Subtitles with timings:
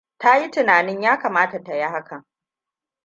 [0.17, 2.25] Ta yi tunananin ya kamata ta yi hakan.